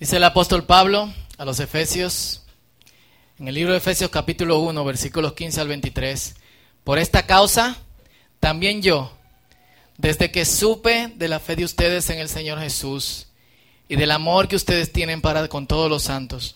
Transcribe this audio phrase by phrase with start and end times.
[0.00, 2.42] Dice el apóstol Pablo a los Efesios,
[3.40, 6.36] en el libro de Efesios capítulo 1, versículos 15 al 23,
[6.84, 7.76] por esta causa,
[8.38, 9.12] también yo,
[9.96, 13.26] desde que supe de la fe de ustedes en el Señor Jesús
[13.88, 16.54] y del amor que ustedes tienen para con todos los santos,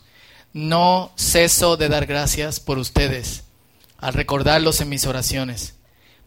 [0.53, 3.43] no ceso de dar gracias por ustedes
[3.99, 5.75] al recordarlos en mis oraciones,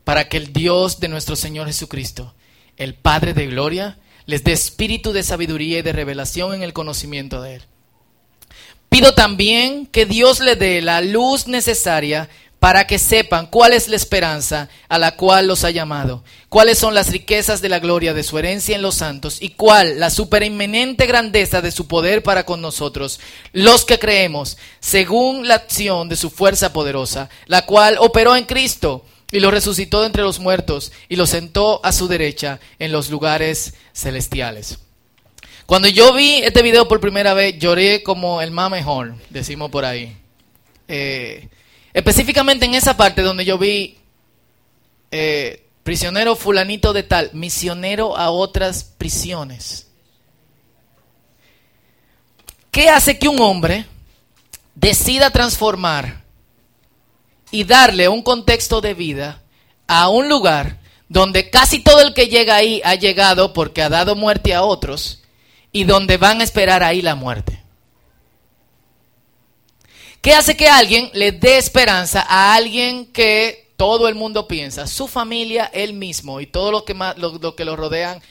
[0.04, 2.36] para que el Dios de nuestro Señor Jesucristo,
[2.76, 7.42] el Padre de Gloria, les dé espíritu de sabiduría y de revelación en el conocimiento
[7.42, 7.64] de Él.
[8.90, 13.96] Pido también que Dios le dé la luz necesaria para que sepan cuál es la
[13.96, 18.24] esperanza a la cual los ha llamado, cuáles son las riquezas de la gloria de
[18.24, 22.62] su herencia en los santos y cuál la superinminente grandeza de su poder para con
[22.62, 23.20] nosotros,
[23.54, 29.06] los que creemos, según la acción de su fuerza poderosa, la cual operó en Cristo
[29.36, 33.10] y lo resucitó de entre los muertos y lo sentó a su derecha en los
[33.10, 34.80] lugares celestiales.
[35.66, 39.84] Cuando yo vi este video por primera vez, lloré como el más mejor, decimos por
[39.84, 40.16] ahí.
[40.88, 41.50] Eh,
[41.94, 43.98] específicamente en esa parte donde yo vi
[45.12, 49.88] eh, prisionero fulanito de tal, misionero a otras prisiones.
[52.72, 53.86] ¿Qué hace que un hombre
[54.76, 56.25] decida transformar
[57.56, 59.42] y darle un contexto de vida
[59.88, 64.14] a un lugar donde casi todo el que llega ahí ha llegado porque ha dado
[64.14, 65.24] muerte a otros
[65.72, 67.64] y donde van a esperar ahí la muerte.
[70.20, 75.08] ¿Qué hace que alguien le dé esperanza a alguien que todo el mundo piensa, su
[75.08, 78.22] familia, él mismo y todo lo que, más, lo que lo rodean,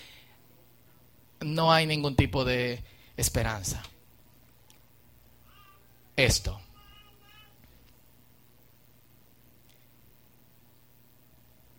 [1.41, 2.83] no hay ningún tipo de
[3.17, 3.83] esperanza?
[6.15, 6.61] Esto.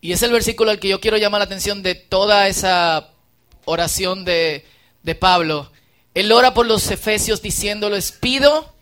[0.06, 3.10] Y es el versículo al que yo quiero llamar la atención de toda esa
[3.64, 4.64] oración de,
[5.02, 5.72] de Pablo.
[6.14, 8.72] Él ora por los efesios diciéndoles, pido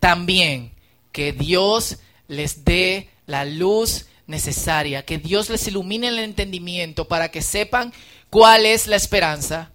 [0.00, 0.72] también
[1.12, 7.40] que Dios les dé la luz necesaria, que Dios les ilumine el entendimiento para que
[7.40, 7.92] sepan
[8.28, 9.70] cuál es la esperanza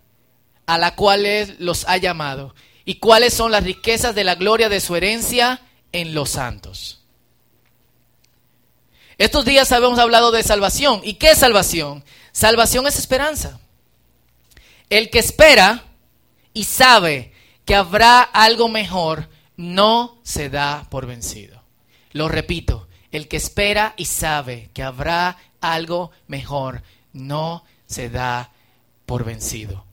[0.65, 4.67] a la cual Él los ha llamado y cuáles son las riquezas de la gloria
[4.67, 5.61] de su herencia
[5.93, 6.98] en los santos.
[9.19, 11.01] Estos días habíamos hablado de salvación.
[11.03, 12.05] ¿Y qué es salvación?
[12.31, 13.59] Salvación es esperanza.
[14.89, 15.83] El que espera
[16.53, 17.33] y sabe
[17.65, 21.61] que habrá algo mejor, no se da por vencido.
[22.13, 26.81] Lo repito, el que espera y sabe que habrá algo mejor,
[27.11, 28.51] no se da
[29.05, 29.83] por vencido.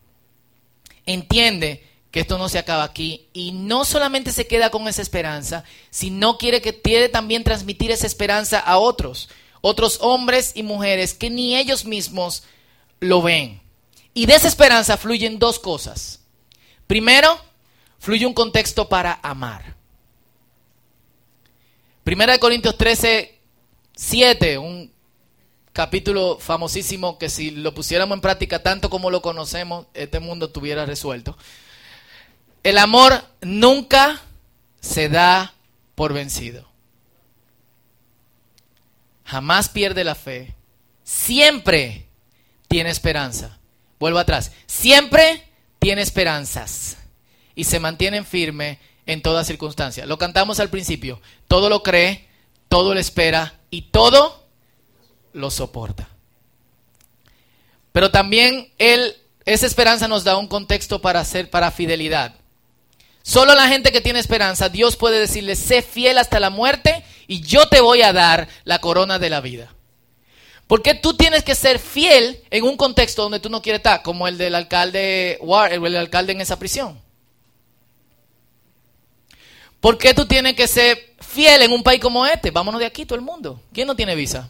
[1.05, 1.85] Entiende
[2.17, 6.39] que esto no se acaba aquí y no solamente se queda con esa esperanza, sino
[6.39, 9.29] quiere que quiere también transmitir esa esperanza a otros,
[9.61, 12.45] otros hombres y mujeres que ni ellos mismos
[13.01, 13.61] lo ven.
[14.15, 16.21] Y de esa esperanza fluyen dos cosas.
[16.87, 17.39] Primero,
[17.99, 19.77] fluye un contexto para amar.
[22.03, 23.39] Primera de Corintios 13,
[23.95, 24.91] 7, un
[25.75, 30.87] capítulo famosísimo que si lo pusiéramos en práctica tanto como lo conocemos, este mundo estuviera
[30.87, 31.37] resuelto.
[32.67, 34.21] El amor nunca
[34.81, 35.55] se da
[35.95, 36.69] por vencido.
[39.25, 40.53] Jamás pierde la fe.
[41.05, 42.09] Siempre
[42.67, 43.57] tiene esperanza.
[44.01, 44.51] Vuelvo atrás.
[44.67, 45.45] Siempre
[45.79, 46.97] tiene esperanzas.
[47.55, 50.05] Y se mantiene firme en toda circunstancia.
[50.05, 51.21] Lo cantamos al principio.
[51.47, 52.27] Todo lo cree,
[52.69, 54.45] todo lo espera y todo
[55.33, 56.09] lo soporta.
[57.93, 62.35] Pero también él, esa esperanza nos da un contexto para hacer, para fidelidad.
[63.27, 67.41] Solo la gente que tiene esperanza, Dios puede decirle, sé fiel hasta la muerte y
[67.41, 69.75] yo te voy a dar la corona de la vida.
[70.69, 74.29] Porque tú tienes que ser fiel en un contexto donde tú no quieres estar, como
[74.29, 77.01] el del alcalde, el alcalde en esa prisión.
[79.81, 82.53] ¿Por qué tú tienes que ser fiel en un país como este?
[82.53, 83.61] Vámonos de aquí, todo el mundo.
[83.73, 84.49] ¿Quién no tiene visa?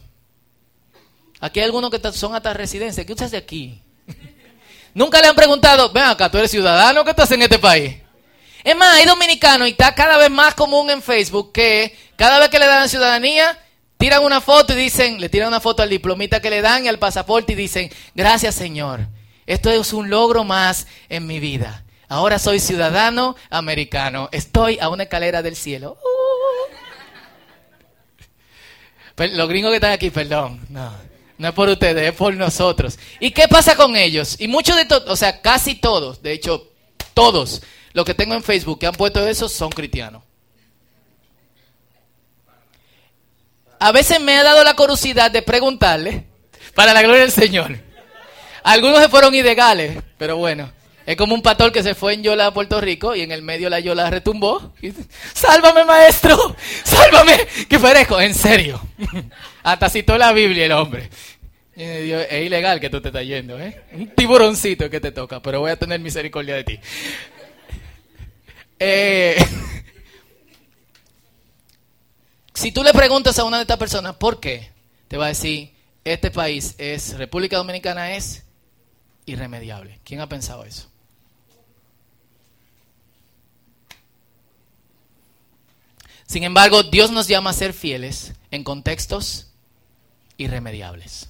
[1.39, 3.03] Aquí hay algunos que son hasta residencia.
[3.03, 3.81] ¿Qué usted hace aquí?
[4.93, 8.06] Nunca le han preguntado, ven acá, tú eres ciudadano, ¿qué estás en este país?
[8.67, 12.49] Es más, hay dominicanos y está cada vez más común en Facebook que cada vez
[12.49, 13.57] que le dan ciudadanía,
[13.97, 16.89] tiran una foto y dicen, le tiran una foto al diplomita que le dan y
[16.89, 19.07] al pasaporte y dicen, gracias Señor,
[19.45, 21.85] esto es un logro más en mi vida.
[22.09, 25.97] Ahora soy ciudadano americano, estoy a una escalera del cielo.
[29.15, 29.27] Uh.
[29.31, 30.91] Los gringos que están aquí, perdón, no,
[31.37, 32.99] no es por ustedes, es por nosotros.
[33.21, 34.35] ¿Y qué pasa con ellos?
[34.41, 36.73] Y muchos de todos, o sea, casi todos, de hecho,
[37.13, 37.61] todos
[37.93, 40.23] los que tengo en Facebook que han puesto eso son cristianos.
[43.79, 46.25] A veces me ha dado la curiosidad de preguntarle,
[46.73, 47.77] para la gloria del Señor.
[48.63, 50.71] Algunos se fueron ilegales, pero bueno.
[51.07, 53.41] Es como un pastor que se fue en Yola a Puerto Rico y en el
[53.41, 54.73] medio la Yola retumbó.
[55.33, 56.55] ¡Sálvame, maestro!
[56.83, 57.47] ¡Sálvame!
[57.69, 58.19] ¡Qué parejo!
[58.19, 58.79] En serio.
[59.63, 61.09] Hasta citó la Biblia el hombre.
[61.75, 63.83] es ilegal que tú te estás yendo, ¿eh?
[63.93, 66.79] Un tiburoncito que te toca, pero voy a tener misericordia de ti.
[68.79, 69.37] Eh,
[72.53, 74.71] si tú le preguntas a una de estas personas, ¿por qué?
[75.07, 78.43] Te va a decir, este país es, República Dominicana es
[79.25, 79.99] irremediable.
[80.03, 80.89] ¿Quién ha pensado eso?
[86.27, 89.47] Sin embargo, Dios nos llama a ser fieles en contextos
[90.35, 91.29] irremediables.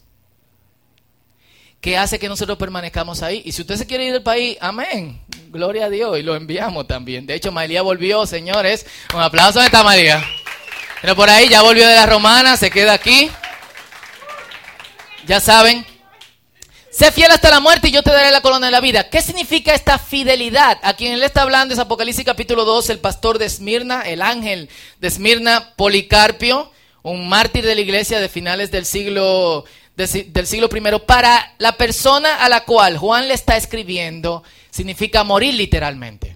[1.82, 3.42] ¿Qué hace que nosotros permanezcamos ahí?
[3.46, 5.22] Y si usted se quiere ir del país, amén.
[5.50, 6.18] Gloria a Dios.
[6.20, 7.26] Y lo enviamos también.
[7.26, 8.86] De hecho, María volvió, señores.
[9.14, 9.54] Un aplauso.
[9.54, 10.24] ¿Dónde está María?
[11.02, 13.30] Pero por ahí ya volvió de la romana, se queda aquí.
[15.28, 15.86] Ya saben,
[16.98, 19.08] Sé fiel hasta la muerte y yo te daré la corona de la vida.
[19.08, 20.80] ¿Qué significa esta fidelidad?
[20.82, 24.68] A quien él está hablando es Apocalipsis capítulo 2, el pastor de Esmirna, el ángel
[25.00, 26.72] de Esmirna, Policarpio,
[27.04, 29.66] un mártir de la iglesia de finales del siglo,
[29.98, 31.00] del siglo I.
[31.06, 36.36] Para la persona a la cual Juan le está escribiendo, significa morir literalmente.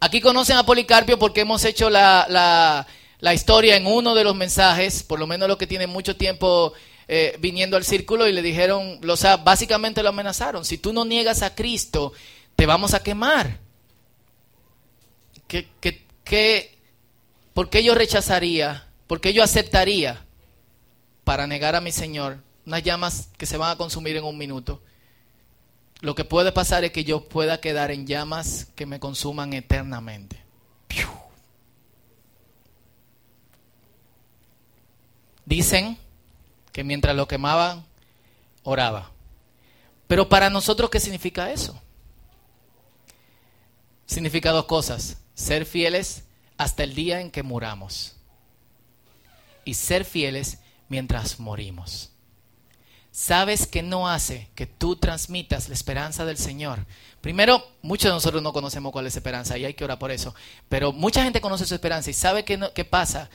[0.00, 2.86] Aquí conocen a Policarpio porque hemos hecho la,
[3.18, 6.72] la, historia en uno de los mensajes, por lo menos lo que tiene mucho tiempo
[7.08, 11.04] eh, viniendo al círculo y le dijeron, o sea, básicamente lo amenazaron, si tú no
[11.04, 12.12] niegas a Cristo,
[12.54, 13.58] te vamos a quemar.
[15.48, 16.78] ¿Qué, qué, qué,
[17.54, 18.86] por qué yo rechazaría?
[19.08, 20.24] ¿Por qué yo aceptaría
[21.24, 24.82] para negar a mi Señor unas llamas que se van a consumir en un minuto?
[26.00, 30.44] Lo que puede pasar es que yo pueda quedar en llamas que me consuman eternamente.
[35.46, 35.96] Dicen
[36.72, 37.86] que mientras lo quemaban,
[38.64, 39.10] oraba.
[40.06, 41.80] Pero para nosotros, ¿qué significa eso?
[44.04, 45.16] Significa dos cosas.
[45.34, 46.24] Ser fieles
[46.58, 48.16] hasta el día en que muramos.
[49.64, 50.58] Y ser fieles
[50.90, 52.10] mientras morimos.
[53.18, 56.86] ¿Sabes que no hace que tú transmitas la esperanza del Señor?
[57.20, 60.36] Primero, muchos de nosotros no conocemos cuál es esperanza y hay que orar por eso.
[60.68, 63.28] Pero mucha gente conoce su esperanza y sabe qué, qué pasa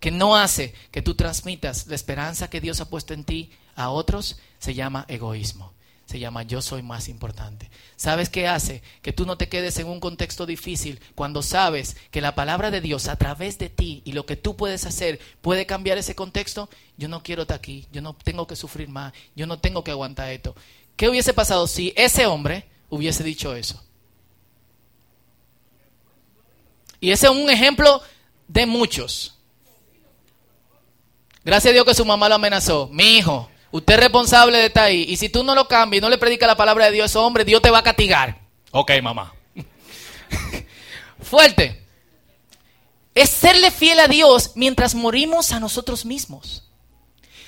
[0.00, 3.90] que no hace que tú transmitas la esperanza que Dios ha puesto en ti a
[3.90, 5.72] otros, se llama egoísmo.
[6.08, 7.70] Se llama yo soy más importante.
[7.96, 8.82] ¿Sabes qué hace?
[9.02, 12.80] Que tú no te quedes en un contexto difícil cuando sabes que la palabra de
[12.80, 16.70] Dios a través de ti y lo que tú puedes hacer puede cambiar ese contexto.
[16.96, 19.90] Yo no quiero estar aquí, yo no tengo que sufrir más, yo no tengo que
[19.90, 20.56] aguantar esto.
[20.96, 23.84] ¿Qué hubiese pasado si ese hombre hubiese dicho eso?
[27.00, 28.00] Y ese es un ejemplo
[28.46, 29.36] de muchos.
[31.44, 32.88] Gracias a Dios que su mamá lo amenazó.
[32.90, 35.04] Mi hijo, usted es responsable de estar ahí.
[35.08, 37.06] Y si tú no lo cambias y no le predicas la palabra de Dios a
[37.06, 38.38] ese hombre, Dios te va a castigar.
[38.70, 39.34] Ok, mamá.
[41.20, 41.84] Fuerte.
[43.14, 46.64] Es serle fiel a Dios mientras morimos a nosotros mismos.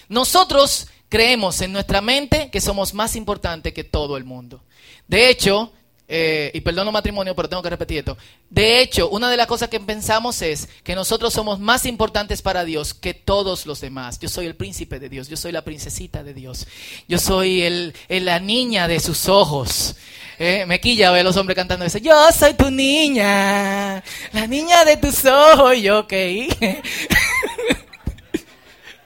[0.09, 4.65] Nosotros creemos en nuestra mente que somos más importantes que todo el mundo.
[5.07, 5.73] De hecho,
[6.13, 8.19] eh, y perdono matrimonio, pero tengo que repetir esto.
[8.51, 12.65] De hecho, una de las cosas que pensamos es que nosotros somos más importantes para
[12.65, 14.19] Dios que todos los demás.
[14.19, 16.67] Yo soy el príncipe de Dios, yo soy la princesita de Dios,
[17.07, 19.95] yo soy el, la niña de sus ojos.
[20.37, 21.99] Eh, me quilla ver los hombres cantando eso.
[21.99, 24.03] Yo soy tu niña,
[24.33, 25.79] la niña de tus ojos.
[25.81, 26.13] Yo, ok.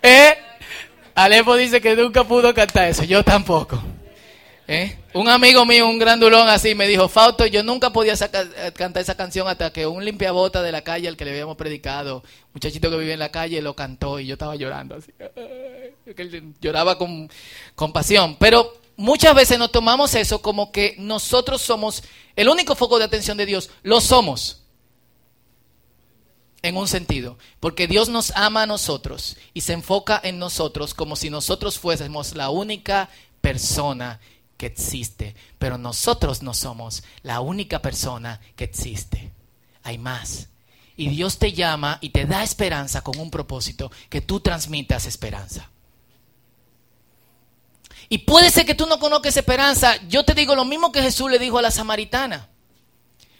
[0.03, 0.39] eh,
[1.15, 3.79] Alepo dice que nunca pudo cantar eso, yo tampoco.
[4.67, 4.97] ¿Eh?
[5.15, 9.17] Un amigo mío, un grandulón así, me dijo, Fausto, yo nunca podía eh, cantar esa
[9.17, 12.97] canción hasta que un limpiabota de la calle al que le habíamos predicado, muchachito que
[12.97, 15.13] vive en la calle, lo cantó y yo estaba llorando así.
[16.61, 17.31] Lloraba con,
[17.77, 18.37] con pasión.
[18.41, 22.03] Pero muchas veces nos tomamos eso como que nosotros somos
[22.35, 23.71] el único foco de atención de Dios.
[23.85, 24.63] Lo somos.
[26.63, 31.15] En un sentido, porque Dios nos ama a nosotros y se enfoca en nosotros como
[31.15, 33.11] si nosotros fuésemos la única
[33.43, 34.19] persona
[34.67, 39.33] existe, pero nosotros no somos la única persona que existe.
[39.83, 40.49] Hay más.
[40.97, 45.71] Y Dios te llama y te da esperanza con un propósito, que tú transmitas esperanza.
[48.09, 49.97] Y puede ser que tú no conozcas esperanza.
[50.09, 52.49] Yo te digo lo mismo que Jesús le dijo a la samaritana.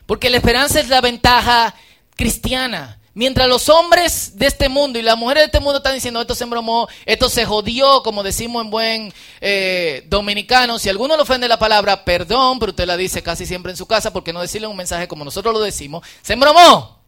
[0.07, 1.75] Porque la esperanza es la ventaja
[2.17, 2.99] cristiana.
[3.15, 6.35] Mientras los hombres de este mundo y las mujeres de este mundo están diciendo esto
[6.35, 11.47] se embromó, esto se jodió, como decimos en buen eh, dominicano, si alguno le ofende
[11.47, 14.67] la palabra perdón, pero usted la dice casi siempre en su casa porque no decirle
[14.67, 17.05] un mensaje como nosotros lo decimos, se embromó.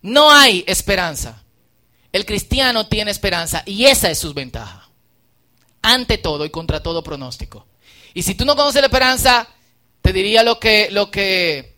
[0.00, 1.42] No hay esperanza.
[2.12, 4.88] El cristiano tiene esperanza y esa es su ventaja.
[5.82, 7.66] Ante todo y contra todo pronóstico.
[8.14, 9.48] Y si tú no conoces la esperanza,
[10.02, 11.77] te diría lo que, lo que,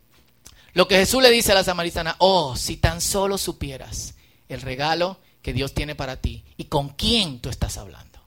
[0.80, 4.14] lo que Jesús le dice a la samaritana, oh, si tan solo supieras
[4.48, 8.18] el regalo que Dios tiene para ti y con quién tú estás hablando.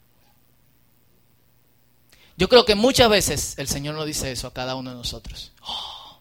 [2.38, 5.52] Yo creo que muchas veces el Señor nos dice eso a cada uno de nosotros.
[5.64, 6.20] Oh,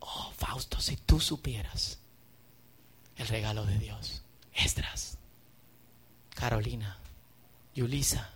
[0.00, 1.98] oh Fausto, si tú supieras
[3.16, 4.24] el regalo de Dios.
[4.52, 5.16] Esdras,
[6.34, 6.98] Carolina,
[7.74, 8.30] Yulisa,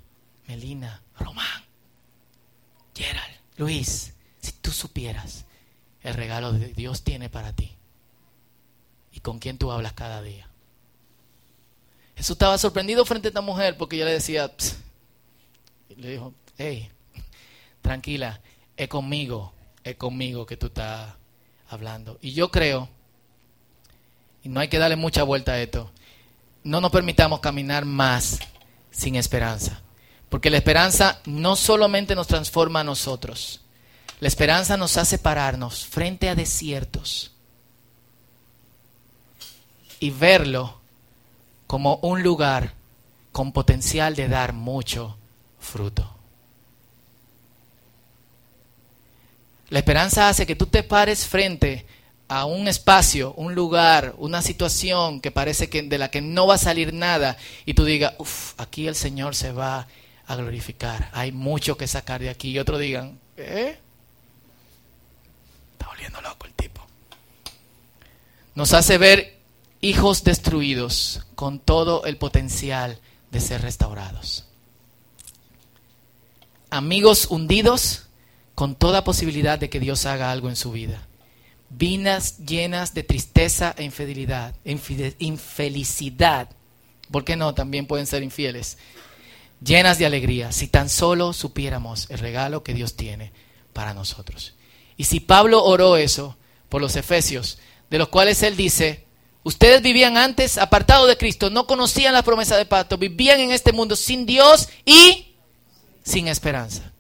[0.49, 1.67] Melina, Román,
[2.95, 5.45] Gerald, Luis, si tú supieras
[6.03, 7.77] el regalo que Dios tiene para ti
[9.13, 10.49] y con quién tú hablas cada día.
[12.17, 14.53] Jesús estaba sorprendido frente a esta mujer porque ella le decía,
[15.97, 16.91] le dijo, hey,
[17.81, 18.41] tranquila,
[18.77, 19.53] es conmigo,
[19.85, 21.15] es conmigo que tú estás
[21.69, 22.19] hablando.
[22.21, 22.89] Y yo creo,
[24.43, 25.91] y no hay que darle mucha vuelta a esto,
[26.63, 28.39] no nos permitamos caminar más
[28.91, 29.81] sin esperanza.
[30.29, 33.61] Porque la esperanza no solamente nos transforma a nosotros,
[34.21, 37.33] la esperanza nos hace pararnos frente a desiertos
[39.99, 40.79] y verlo
[41.67, 42.75] como un lugar
[43.33, 45.17] con potencial de dar mucho
[45.59, 46.09] fruto.
[49.71, 51.87] La esperanza hace que tú te pares frente
[52.29, 56.57] a un espacio, un lugar, una situación que parece que de la que no va
[56.57, 59.87] a salir nada y tú digas, uff, aquí el Señor se va
[60.27, 61.09] a glorificar.
[61.13, 62.51] Hay mucho que sacar de aquí.
[62.51, 63.79] Y otros digan, ¿eh?
[68.55, 69.39] Nos hace ver
[69.81, 72.99] hijos destruidos con todo el potencial
[73.31, 74.45] de ser restaurados.
[76.69, 78.07] Amigos hundidos
[78.55, 81.07] con toda posibilidad de que Dios haga algo en su vida.
[81.71, 84.55] Vinas llenas de tristeza e infidelidad,
[85.19, 86.51] infelicidad.
[87.11, 87.55] ¿Por qué no?
[87.55, 88.77] También pueden ser infieles.
[89.65, 93.33] Llenas de alegría, si tan solo supiéramos el regalo que Dios tiene
[93.73, 94.55] para nosotros.
[95.01, 96.37] Y si Pablo oró eso
[96.69, 97.57] por los efesios,
[97.89, 99.07] de los cuales él dice,
[99.43, 103.73] Ustedes vivían antes apartados de Cristo, no conocían la promesa de pacto, vivían en este
[103.73, 105.37] mundo sin Dios y
[106.03, 106.93] sin esperanza.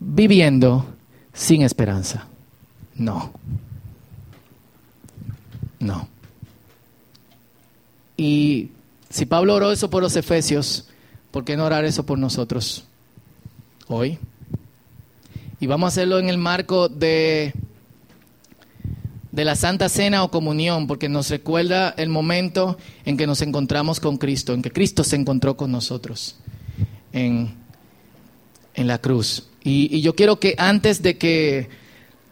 [0.00, 0.86] Viviendo
[1.34, 2.26] sin esperanza.
[2.94, 3.34] No.
[5.78, 6.08] No.
[8.16, 8.70] Y
[9.10, 10.87] si Pablo oró eso por los efesios,
[11.38, 12.82] ¿por qué no orar eso por nosotros
[13.86, 14.18] hoy?
[15.60, 17.54] Y vamos a hacerlo en el marco de,
[19.30, 24.00] de la Santa Cena o comunión, porque nos recuerda el momento en que nos encontramos
[24.00, 26.34] con Cristo, en que Cristo se encontró con nosotros
[27.12, 27.54] en,
[28.74, 29.46] en la cruz.
[29.62, 31.68] Y, yo quiero que antes de que,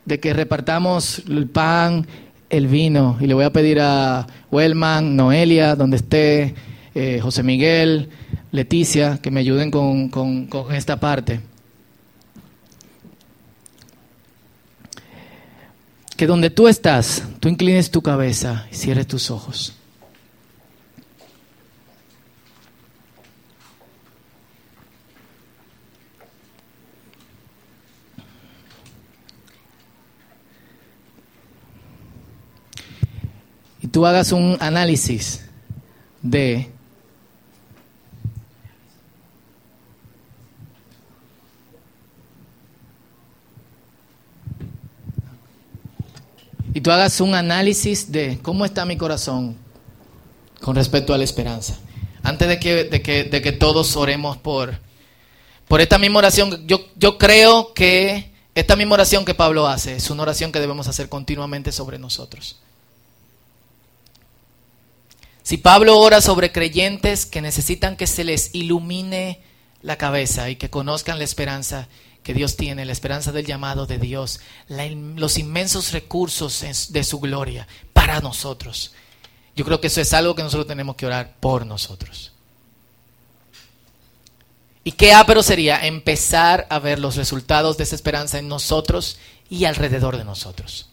[0.04, 2.08] de que repartamos el pan,
[2.50, 6.56] el vino, y le voy a pedir a Wellman, Noelia, donde esté,
[6.96, 8.08] eh, José Miguel,
[8.56, 11.40] Leticia, que me ayuden con, con, esta parte.
[16.16, 19.74] que donde tú estás, tú inclines tu cabeza y cierres tus ojos.
[33.82, 35.44] Y tú hagas un análisis
[36.22, 36.70] de
[46.76, 49.56] y tú hagas un análisis de cómo está mi corazón
[50.60, 51.78] con respecto a la esperanza.
[52.22, 54.78] Antes de que, de que, de que todos oremos por,
[55.68, 60.10] por esta misma oración, yo, yo creo que esta misma oración que Pablo hace es
[60.10, 62.58] una oración que debemos hacer continuamente sobre nosotros.
[65.44, 69.40] Si Pablo ora sobre creyentes que necesitan que se les ilumine
[69.80, 71.88] la cabeza y que conozcan la esperanza
[72.26, 77.68] que Dios tiene, la esperanza del llamado de Dios, los inmensos recursos de su gloria
[77.92, 78.90] para nosotros.
[79.54, 82.32] Yo creo que eso es algo que nosotros tenemos que orar por nosotros.
[84.82, 89.18] Y qué ápero sería empezar a ver los resultados de esa esperanza en nosotros
[89.48, 90.88] y alrededor de nosotros.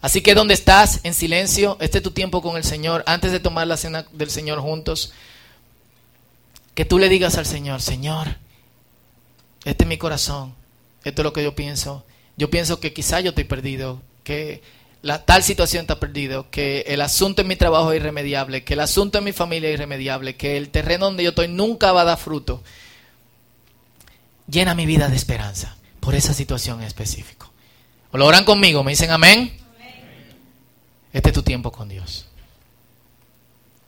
[0.00, 3.40] Así que donde estás, en silencio, este es tu tiempo con el Señor, antes de
[3.40, 5.12] tomar la cena del Señor juntos,
[6.76, 8.36] que tú le digas al Señor, Señor,
[9.66, 10.54] este es mi corazón,
[11.02, 12.04] esto es lo que yo pienso.
[12.36, 14.62] Yo pienso que quizá yo estoy perdido, que
[15.02, 18.80] la tal situación está perdido, que el asunto en mi trabajo es irremediable, que el
[18.80, 22.04] asunto en mi familia es irremediable, que el terreno donde yo estoy nunca va a
[22.04, 22.62] dar fruto.
[24.48, 27.50] Llena mi vida de esperanza por esa situación en específico.
[28.12, 28.84] ¿O lo oran conmigo?
[28.84, 29.58] ¿Me dicen amén?
[29.74, 30.36] amén.
[31.12, 32.25] Este es tu tiempo con Dios.